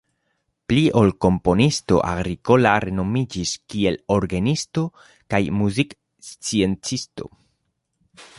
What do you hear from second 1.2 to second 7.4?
komponisto Agricola renomiĝis kiel orgenisto kaj muziksciencisto.